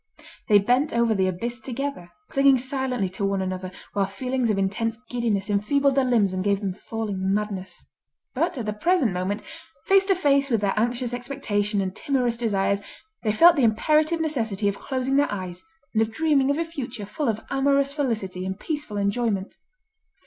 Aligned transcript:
They 0.49 0.57
bent 0.57 0.93
over 0.93 1.13
the 1.13 1.27
abyss 1.27 1.59
together, 1.59 2.09
clinging 2.31 2.57
silently 2.57 3.07
to 3.09 3.23
one 3.23 3.39
another, 3.39 3.69
while 3.93 4.07
feelings 4.07 4.49
of 4.49 4.57
intense 4.57 4.97
giddiness 5.11 5.47
enfeebled 5.47 5.93
their 5.93 6.03
limbs 6.03 6.33
and 6.33 6.43
gave 6.43 6.59
them 6.59 6.73
falling 6.73 7.31
madness. 7.31 7.85
But 8.33 8.57
at 8.57 8.65
the 8.65 8.73
present 8.73 9.11
moment, 9.11 9.43
face 9.85 10.05
to 10.05 10.15
face 10.15 10.49
with 10.49 10.59
their 10.61 10.73
anxious 10.75 11.13
expectation 11.13 11.81
and 11.81 11.95
timorous 11.95 12.35
desires, 12.37 12.79
they 13.21 13.31
felt 13.31 13.55
the 13.57 13.63
imperative 13.63 14.19
necessity 14.19 14.67
of 14.67 14.79
closing 14.79 15.17
their 15.17 15.31
eyes, 15.31 15.61
and 15.93 16.01
of 16.01 16.09
dreaming 16.09 16.49
of 16.49 16.57
a 16.57 16.65
future 16.65 17.05
full 17.05 17.29
of 17.29 17.41
amorous 17.51 17.93
felicity 17.93 18.43
and 18.43 18.59
peaceful 18.59 18.97
enjoyment. 18.97 19.53